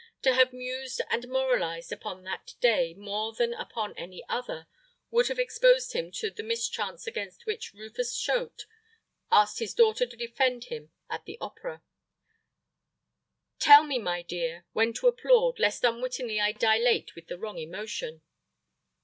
[0.23, 4.65] To have mused and moralized upon that day more than upon any other
[5.11, 8.65] would have exposed him to the mischance against which Rufus Choate
[9.31, 11.83] asked his daughter to defend him at the opera:
[13.59, 18.23] "Tell me, my dear, when to applaud, lest unwittingly I dilate with the wrong emotion."